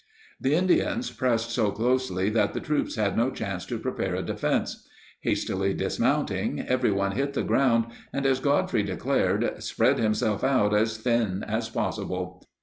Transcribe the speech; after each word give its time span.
The 0.39 0.55
Indians 0.55 1.11
pressed 1.11 1.51
so 1.51 1.69
closely 1.69 2.31
that 2.31 2.55
the 2.55 2.59
troops 2.59 2.95
had 2.95 3.15
no 3.15 3.29
chance 3.29 3.67
to 3.67 3.77
prepare 3.77 4.15
a 4.15 4.23
defense. 4.23 4.87
Hastily 5.19 5.75
dismounting, 5.75 6.59
everyone 6.67 7.11
hit 7.11 7.33
the 7.33 7.43
ground 7.43 7.85
and, 8.11 8.25
as 8.25 8.39
Godfrey 8.39 8.81
declared, 8.81 9.61
"spread 9.61 9.99
himself 9.99 10.43
out 10.43 10.73
as 10.73 10.97
thin 10.97 11.43
as 11.43 11.69
possible." 11.69 12.43